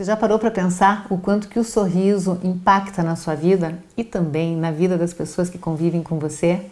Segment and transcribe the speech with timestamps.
[0.00, 4.02] Você já parou para pensar o quanto que o sorriso impacta na sua vida e
[4.02, 6.62] também na vida das pessoas que convivem com você?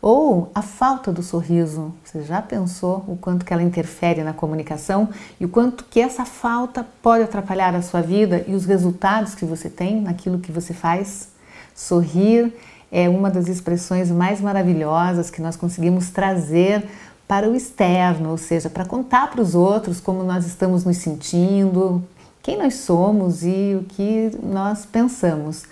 [0.00, 5.08] Ou a falta do sorriso, você já pensou o quanto que ela interfere na comunicação
[5.40, 9.44] e o quanto que essa falta pode atrapalhar a sua vida e os resultados que
[9.44, 11.30] você tem naquilo que você faz?
[11.74, 12.54] Sorrir
[12.92, 16.88] é uma das expressões mais maravilhosas que nós conseguimos trazer
[17.26, 22.00] para o externo, ou seja, para contar para os outros como nós estamos nos sentindo,
[22.42, 25.64] quem nós somos e o que nós pensamos.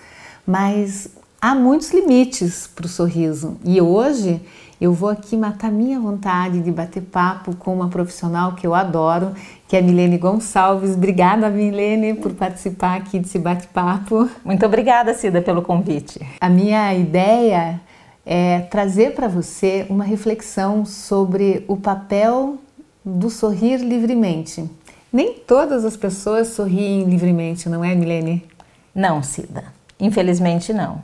[0.46, 1.08] Mas
[1.40, 4.40] há muitos limites para o sorriso e hoje
[4.80, 9.32] eu vou aqui matar minha vontade de bater papo com uma profissional que eu adoro,
[9.66, 10.94] que é a Milene Gonçalves.
[10.94, 14.28] Obrigada, Milene, por participar aqui desse bate-papo.
[14.44, 16.20] Muito obrigada, Cida, pelo convite.
[16.40, 17.80] A minha ideia
[18.24, 22.58] é trazer para você uma reflexão sobre o papel
[23.04, 24.70] do sorrir livremente.
[25.12, 28.46] Nem todas as pessoas sorriem livremente, não é, Milene?
[28.94, 29.64] Não, Cida.
[29.98, 31.00] Infelizmente não.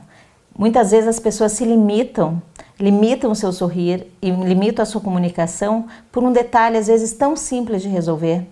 [0.57, 2.41] Muitas vezes as pessoas se limitam,
[2.79, 7.35] limitam o seu sorrir e limitam a sua comunicação por um detalhe às vezes tão
[7.35, 8.47] simples de resolver.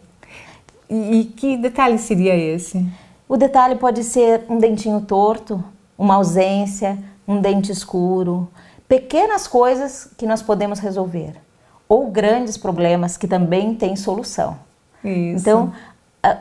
[0.89, 2.85] E, e que detalhe seria esse?
[3.29, 5.63] O detalhe pode ser um dentinho torto,
[5.97, 8.49] uma ausência, um dente escuro,
[8.87, 11.35] pequenas coisas que nós podemos resolver,
[11.87, 14.57] ou grandes problemas que também têm solução.
[15.03, 15.41] Isso.
[15.41, 15.73] Então,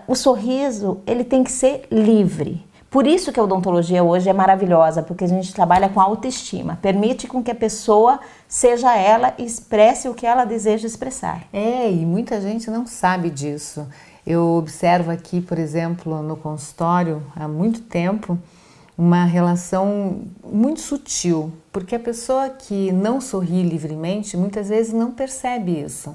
[0.07, 2.65] o sorriso, ele tem que ser livre.
[2.93, 7.27] Por isso que a odontologia hoje é maravilhosa, porque a gente trabalha com autoestima, permite
[7.27, 11.45] com que a pessoa seja ela e expresse o que ela deseja expressar.
[11.53, 13.89] É, e muita gente não sabe disso.
[14.27, 18.39] Eu observo aqui, por exemplo, no consultório, há muito tempo,
[18.97, 25.81] uma relação muito sutil, porque a pessoa que não sorri livremente muitas vezes não percebe
[25.81, 26.15] isso.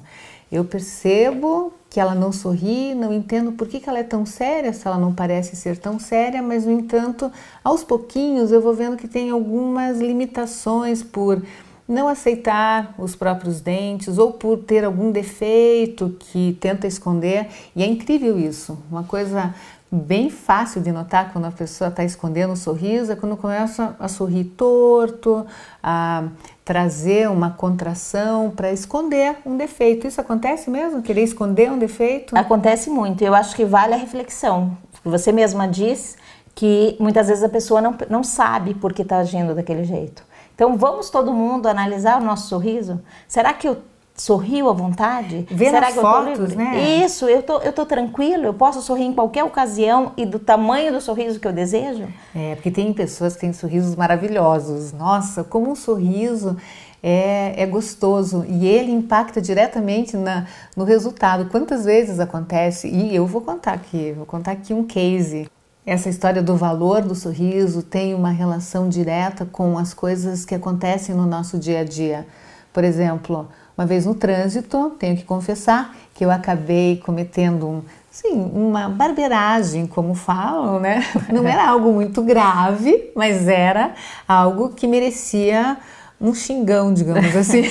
[0.52, 4.74] Eu percebo que ela não sorri, não entendo por que, que ela é tão séria,
[4.74, 7.32] se ela não parece ser tão séria, mas no entanto,
[7.64, 11.42] aos pouquinhos eu vou vendo que tem algumas limitações por
[11.88, 17.48] não aceitar os próprios dentes ou por ter algum defeito que tenta esconder.
[17.76, 19.56] E é incrível isso, uma coisa
[19.92, 24.08] bem fácil de notar quando a pessoa está escondendo o sorriso é quando começa a
[24.08, 25.46] sorrir torto,
[25.82, 26.26] a
[26.66, 30.06] trazer uma contração para esconder um defeito.
[30.06, 31.02] Isso acontece mesmo?
[31.02, 32.38] Querer esconder um defeito?
[32.38, 33.24] Acontece muito.
[33.24, 34.78] Eu acho que vale a reflexão.
[35.06, 36.18] Você mesma diz
[36.54, 40.24] que muitas vezes a pessoa não, não sabe por que está agindo daquele jeito.
[40.54, 43.00] Então vamos todo mundo analisar o nosso sorriso?
[43.28, 43.78] Será que eu
[44.18, 45.48] sorriu à vontade?
[45.50, 47.04] Vê Será que fotos, né?
[47.06, 50.92] Isso, eu tô, eu tô tranquilo, eu posso sorrir em qualquer ocasião e do tamanho
[50.92, 52.08] do sorriso que eu desejo?
[52.36, 54.92] É, porque tem pessoas que têm sorrisos maravilhosos.
[54.92, 56.58] Nossa, como um sorriso
[57.02, 61.50] é, é gostoso e ele impacta diretamente na, no resultado.
[61.50, 62.88] Quantas vezes acontece?
[62.88, 65.48] E eu vou contar aqui, vou contar aqui um case.
[65.86, 71.16] Essa história do valor do sorriso tem uma relação direta com as coisas que acontecem
[71.16, 72.28] no nosso dia a dia.
[72.74, 78.34] Por exemplo, uma vez no trânsito, tenho que confessar que eu acabei cometendo um, sim,
[78.54, 81.06] uma barbeiragem, como falam, né?
[81.32, 83.94] Não era algo muito grave, mas era
[84.28, 85.78] algo que merecia
[86.20, 87.64] um xingão, digamos assim.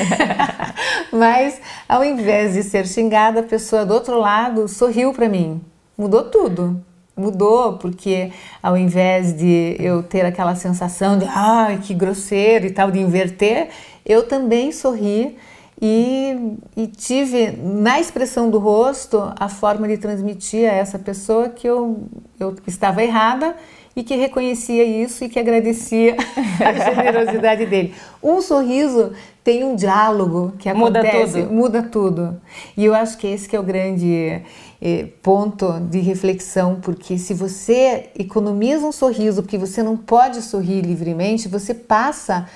[1.13, 5.61] mas ao invés de ser xingada, a pessoa do outro lado sorriu para mim.
[5.99, 6.81] Mudou tudo.
[7.17, 8.31] Mudou porque
[8.63, 13.71] ao invés de eu ter aquela sensação de ai que grosseiro e tal de inverter,
[14.05, 15.37] eu também sorri
[15.81, 21.69] e, e, tive na expressão do rosto a forma de transmitir a essa pessoa que
[21.69, 22.09] eu,
[22.41, 23.55] eu estava errada
[23.95, 26.17] e que reconhecia isso e que agradecia
[26.61, 27.95] a generosidade dele.
[28.23, 29.13] Um sorriso
[29.45, 31.55] tem um diálogo que acontece, muda tudo.
[31.55, 32.41] muda tudo.
[32.75, 34.43] E eu acho que esse que é o grande
[34.81, 40.81] eh, ponto de reflexão, porque se você economiza um sorriso, porque você não pode sorrir
[40.81, 42.49] livremente, você passa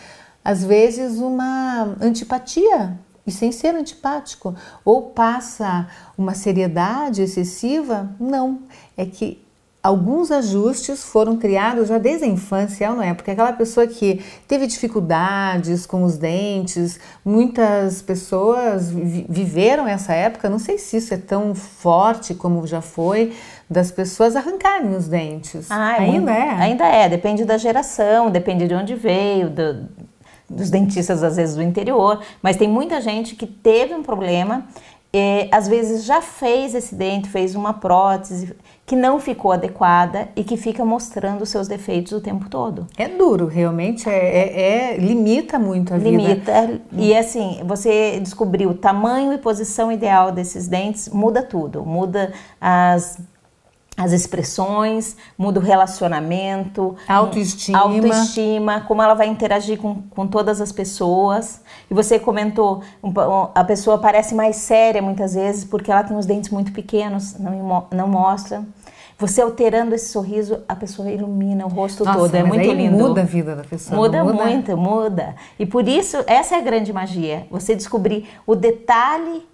[0.42, 2.98] às vezes uma antipatia
[3.30, 4.54] e sem ser antipático.
[4.84, 8.10] Ou passa uma seriedade excessiva?
[8.20, 8.58] Não.
[8.96, 9.42] É que
[9.82, 13.14] alguns ajustes foram criados já desde a infância, não é?
[13.14, 20.58] Porque aquela pessoa que teve dificuldades com os dentes, muitas pessoas viveram essa época, não
[20.58, 23.32] sei se isso é tão forte como já foi,
[23.70, 25.70] das pessoas arrancarem os dentes.
[25.70, 26.50] Ah, ainda é?
[26.50, 29.88] Ainda é, depende da geração, depende de onde veio, do,
[30.50, 34.66] dos dentistas às vezes do interior, mas tem muita gente que teve um problema,
[35.12, 38.54] e, às vezes já fez esse dente, fez uma prótese
[38.86, 42.86] que não ficou adequada e que fica mostrando os seus defeitos o tempo todo.
[42.96, 46.60] É duro, realmente, é, é, é limita muito a limita, vida.
[46.60, 52.32] Limita, e assim, você descobrir o tamanho e posição ideal desses dentes, muda tudo, muda
[52.60, 53.18] as
[54.00, 57.78] as expressões, muda o relacionamento, autoestima.
[57.78, 61.60] autoestima, como ela vai interagir com, com todas as pessoas.
[61.90, 62.82] E você comentou,
[63.54, 67.86] a pessoa parece mais séria muitas vezes porque ela tem os dentes muito pequenos, não,
[67.90, 68.64] não mostra.
[69.18, 72.34] Você alterando esse sorriso, a pessoa ilumina o rosto Nossa, todo.
[72.34, 72.96] É muito lindo.
[72.96, 73.94] Muda a vida da pessoa.
[73.94, 75.36] Muda, muda muito, muda.
[75.58, 77.46] E por isso, essa é a grande magia.
[77.50, 79.46] Você descobrir o detalhe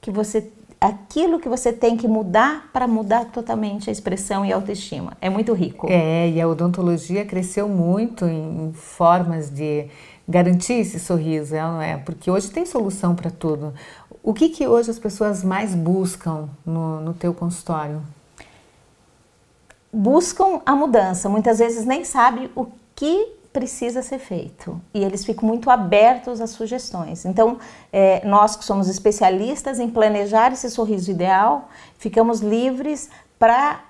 [0.00, 4.56] que você aquilo que você tem que mudar para mudar totalmente a expressão e a
[4.56, 5.12] autoestima.
[5.20, 5.86] É muito rico.
[5.90, 9.86] É, e a odontologia cresceu muito em formas de
[10.28, 11.96] garantir esse sorriso, é, não é?
[11.96, 13.74] Porque hoje tem solução para tudo.
[14.22, 18.02] O que, que hoje as pessoas mais buscam no, no teu consultório?
[19.92, 21.28] Buscam a mudança.
[21.28, 26.50] Muitas vezes nem sabem o que precisa ser feito e eles ficam muito abertos às
[26.50, 27.24] sugestões.
[27.24, 27.58] Então,
[27.92, 31.68] é, nós que somos especialistas em planejar esse sorriso ideal,
[31.98, 33.08] ficamos livres
[33.38, 33.80] para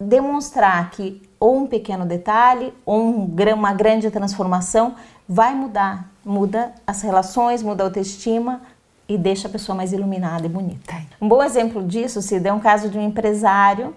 [0.00, 4.94] demonstrar que ou um pequeno detalhe ou um, uma grande transformação
[5.28, 8.62] vai mudar, muda as relações, muda a autoestima
[9.08, 10.94] e deixa a pessoa mais iluminada e bonita.
[11.20, 13.94] Um bom exemplo disso se é um caso de um empresário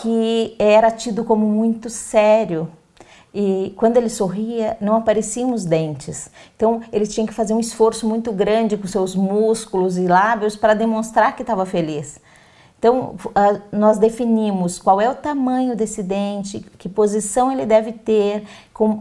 [0.00, 2.68] que era tido como muito sério
[3.38, 6.30] e quando ele sorria não apareciam os dentes.
[6.56, 10.72] Então ele tinha que fazer um esforço muito grande com seus músculos e lábios para
[10.72, 12.18] demonstrar que estava feliz.
[12.78, 13.14] Então
[13.70, 18.44] nós definimos qual é o tamanho desse dente, que posição ele deve ter,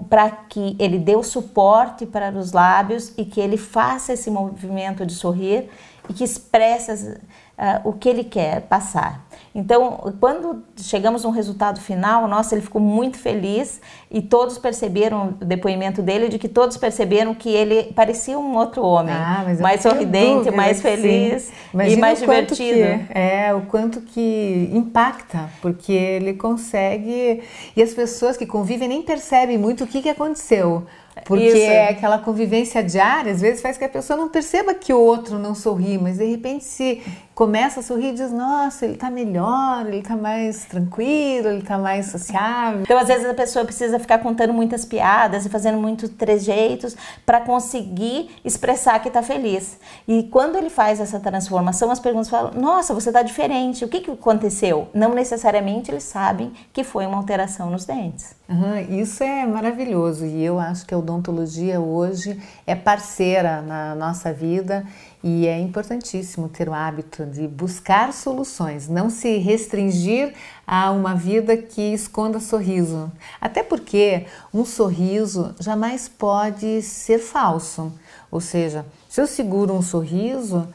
[0.10, 5.06] para que ele dê o suporte para os lábios e que ele faça esse movimento
[5.06, 5.70] de sorrir
[6.10, 7.18] e que expresse
[7.58, 9.26] uh, o que ele quer passar.
[9.54, 13.80] Então, quando chegamos no resultado final, nossa, ele ficou muito feliz
[14.12, 18.84] e todos perceberam o depoimento dele de que todos perceberam que ele parecia um outro
[18.84, 22.80] homem, ah, mais sorridente, mais feliz e mais divertido.
[22.80, 27.42] Que, é, o quanto que impacta, porque ele consegue
[27.76, 30.86] e as pessoas que convivem nem percebem muito o que, que aconteceu.
[31.24, 31.58] Porque Isso.
[31.58, 35.40] é aquela convivência diária, às vezes faz que a pessoa não perceba que o outro
[35.40, 37.02] não sorri, mas de repente se
[37.36, 41.78] começa a sorrir e diz, nossa, ele tá melhor, ele tá mais tranquilo, ele tá
[41.78, 42.82] mais sociável.
[42.82, 46.96] Então, às vezes a pessoa precisa ficar contando muitas piadas e fazendo muitos trejeitos
[47.26, 49.78] para conseguir expressar que tá feliz.
[50.08, 54.00] E quando ele faz essa transformação, as perguntas falam, nossa, você tá diferente, o que,
[54.00, 54.88] que aconteceu?
[54.94, 58.34] Não necessariamente eles sabem que foi uma alteração nos dentes.
[58.48, 64.34] Uhum, isso é maravilhoso e eu acho que a odontologia hoje é parceira na nossa
[64.34, 64.86] vida
[65.24, 70.34] e é importantíssimo ter o hábito de buscar soluções, não se restringir
[70.66, 73.12] a uma vida que esconda sorriso.
[73.40, 77.94] Até porque um sorriso jamais pode ser falso.
[78.32, 80.68] Ou seja, se eu seguro um sorriso,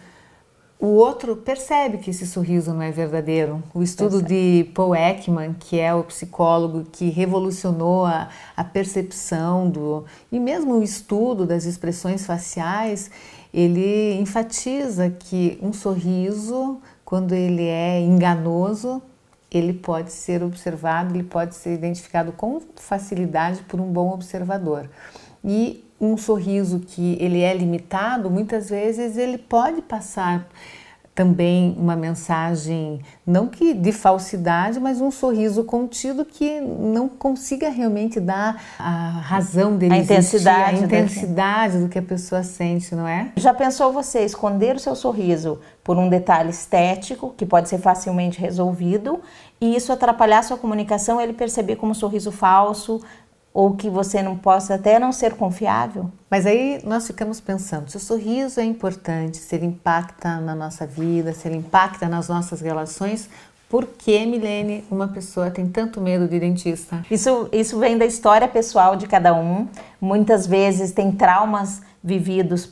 [0.80, 3.62] o outro percebe que esse sorriso não é verdadeiro.
[3.74, 10.06] O estudo de Paul Ekman, que é o psicólogo que revolucionou a, a percepção do
[10.32, 13.10] e mesmo o estudo das expressões faciais,
[13.52, 19.02] ele enfatiza que um sorriso, quando ele é enganoso,
[19.50, 24.88] ele pode ser observado, ele pode ser identificado com facilidade por um bom observador.
[25.44, 30.48] E um sorriso que ele é limitado, muitas vezes ele pode passar
[31.14, 38.18] também uma mensagem, não que de falsidade, mas um sorriso contido que não consiga realmente
[38.18, 43.06] dar a razão dele a intensidade, existir, a intensidade do que a pessoa sente, não
[43.06, 43.32] é?
[43.36, 48.40] Já pensou você esconder o seu sorriso por um detalhe estético que pode ser facilmente
[48.40, 49.20] resolvido
[49.60, 53.02] e isso atrapalhar sua comunicação, ele perceber como um sorriso falso,
[53.52, 56.10] ou que você não possa até não ser confiável.
[56.30, 60.86] Mas aí nós ficamos pensando, se o sorriso é importante, se ele impacta na nossa
[60.86, 63.28] vida, se ele impacta nas nossas relações,
[63.68, 67.04] por que, Milene, uma pessoa tem tanto medo de dentista?
[67.10, 69.68] Isso, isso vem da história pessoal de cada um.
[70.00, 72.70] Muitas vezes tem traumas vividos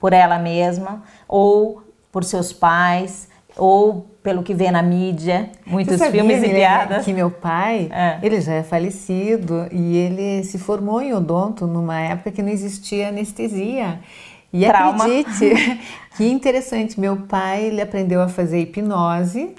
[0.00, 6.22] por ela mesma ou por seus pais ou pelo que vê na mídia, muitos sabia,
[6.22, 7.04] filmes e piadas.
[7.04, 8.18] Que meu pai, é.
[8.22, 13.08] ele já é falecido e ele se formou em odonto numa época que não existia
[13.08, 14.00] anestesia.
[14.50, 15.04] E Trauma.
[15.04, 15.80] acredite,
[16.16, 19.52] que interessante, meu pai ele aprendeu a fazer hipnose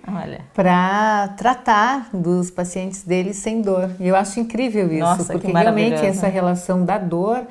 [0.54, 3.92] para tratar dos pacientes dele sem dor.
[4.00, 7.46] E eu acho incrível isso, Nossa, porque realmente essa relação da dor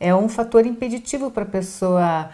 [0.00, 2.30] é um fator impeditivo para a pessoa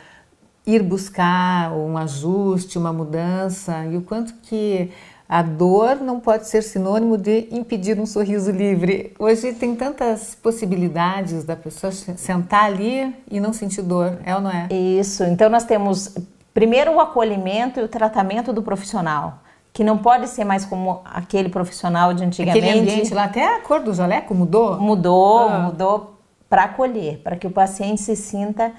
[0.67, 4.91] ir buscar um ajuste, uma mudança e o quanto que
[5.29, 9.15] a dor não pode ser sinônimo de impedir um sorriso livre.
[9.19, 14.51] Hoje tem tantas possibilidades da pessoa sentar ali e não sentir dor, é ou não
[14.51, 14.69] é?
[14.73, 15.25] Isso.
[15.25, 16.15] Então nós temos
[16.53, 19.43] primeiro o acolhimento e o tratamento do profissional
[19.73, 22.59] que não pode ser mais como aquele profissional de antigamente.
[22.67, 24.79] Aquele ambiente lá, até a cor do jaleco mudou?
[24.79, 25.59] Mudou, ah.
[25.61, 28.73] mudou para acolher, para que o paciente se sinta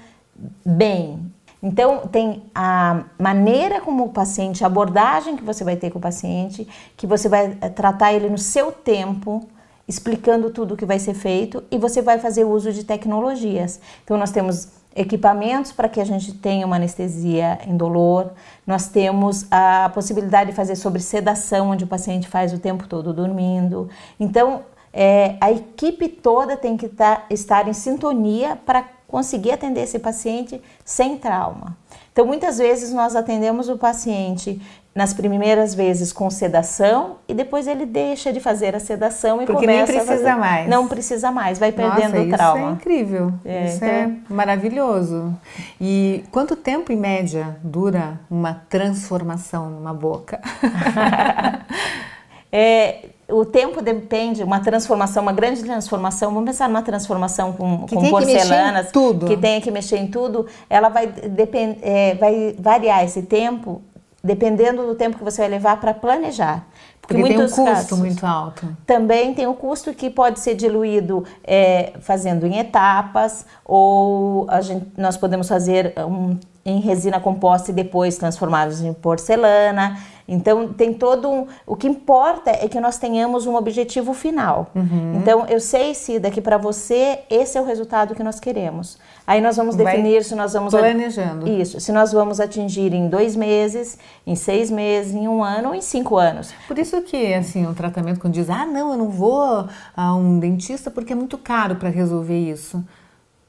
[0.64, 1.33] bem.
[1.64, 6.02] Então, tem a maneira como o paciente, a abordagem que você vai ter com o
[6.02, 9.48] paciente, que você vai eh, tratar ele no seu tempo,
[9.88, 13.80] explicando tudo o que vai ser feito e você vai fazer uso de tecnologias.
[14.04, 18.32] Então, nós temos equipamentos para que a gente tenha uma anestesia indolor,
[18.66, 23.10] nós temos a possibilidade de fazer sobre sedação, onde o paciente faz o tempo todo
[23.14, 23.88] dormindo.
[24.20, 29.98] Então, é, a equipe toda tem que tá, estar em sintonia para conseguir atender esse
[29.98, 31.76] paciente sem trauma.
[32.12, 34.60] Então, muitas vezes nós atendemos o paciente
[34.94, 39.66] nas primeiras vezes com sedação e depois ele deixa de fazer a sedação e Porque
[39.66, 40.38] começa nem precisa fazer...
[40.38, 40.68] mais.
[40.68, 42.58] Não precisa mais, vai perdendo Nossa, o trauma.
[42.60, 43.32] Isso é incrível.
[43.44, 43.88] É, isso então...
[43.88, 45.36] é maravilhoso.
[45.80, 50.40] E quanto tempo em média dura uma transformação numa boca?
[52.52, 57.94] é, o tempo depende, uma transformação, uma grande transformação, vamos pensar numa transformação com, que
[57.94, 59.26] com porcelanas, que, tudo.
[59.26, 63.82] que tenha que mexer em tudo, ela vai, depend, é, vai variar esse tempo
[64.22, 66.66] dependendo do tempo que você vai levar para planejar.
[67.02, 68.76] Porque, Porque tem um custo casos, muito alto.
[68.86, 74.86] Também tem o um custo que pode ser diluído é, fazendo em etapas, ou gente,
[74.96, 79.98] nós podemos fazer um, em resina composta e depois transformados em porcelana.
[80.26, 81.46] Então tem todo um.
[81.66, 84.70] O que importa é que nós tenhamos um objetivo final.
[84.74, 85.16] Uhum.
[85.16, 88.98] Então eu sei se daqui para você esse é o resultado que nós queremos.
[89.26, 93.08] Aí nós vamos definir Vai se nós vamos planejando isso, se nós vamos atingir em
[93.08, 96.54] dois meses, em seis meses, em um ano ou em cinco anos.
[96.66, 100.38] Por isso que assim um tratamento quando diz ah não eu não vou a um
[100.38, 102.82] dentista porque é muito caro para resolver isso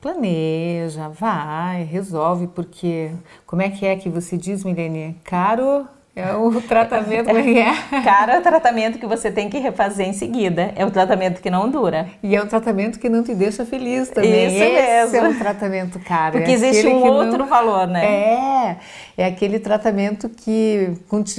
[0.06, 3.10] planeja, vai, resolve, porque
[3.44, 5.20] como é que é que você diz, Milene?
[5.24, 8.02] Caro é o tratamento que é.
[8.04, 10.72] Caro é o tratamento que você tem que refazer em seguida.
[10.76, 12.08] É o tratamento que não dura.
[12.22, 14.46] E é o tratamento que não te deixa feliz também.
[14.46, 15.28] Isso Esse mesmo.
[15.28, 16.34] é um tratamento caro.
[16.34, 17.48] Porque é existe um outro não...
[17.48, 18.06] valor, né?
[18.06, 18.78] É,
[19.18, 20.94] é aquele tratamento que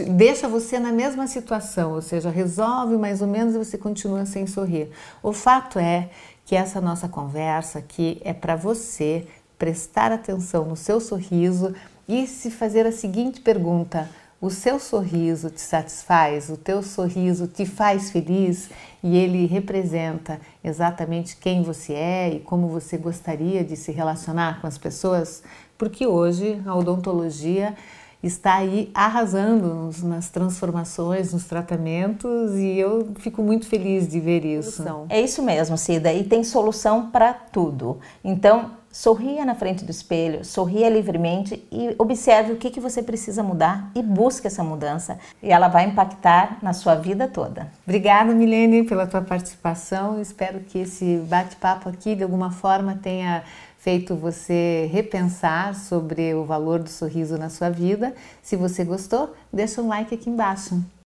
[0.08, 4.44] deixa você na mesma situação, ou seja, resolve mais ou menos e você continua sem
[4.44, 4.90] sorrir.
[5.22, 6.08] O fato é
[6.46, 9.26] que essa nossa conversa aqui é para você
[9.58, 11.74] prestar atenção no seu sorriso
[12.08, 14.08] e se fazer a seguinte pergunta:
[14.40, 16.48] o seu sorriso te satisfaz?
[16.48, 18.70] O teu sorriso te faz feliz?
[19.02, 24.68] E ele representa exatamente quem você é e como você gostaria de se relacionar com
[24.68, 25.42] as pessoas?
[25.76, 27.74] Porque hoje a odontologia
[28.22, 34.84] está aí arrasando nas transformações, nos tratamentos e eu fico muito feliz de ver isso.
[35.08, 37.98] É isso mesmo, Cida, e tem solução para tudo.
[38.24, 43.42] Então, sorria na frente do espelho, sorria livremente e observe o que, que você precisa
[43.42, 47.70] mudar e busque essa mudança e ela vai impactar na sua vida toda.
[47.86, 50.18] Obrigada, Milene, pela tua participação.
[50.18, 53.44] Espero que esse bate-papo aqui de alguma forma tenha
[53.86, 58.12] feito você repensar sobre o valor do sorriso na sua vida.
[58.42, 60.84] Se você gostou, deixa um like aqui embaixo.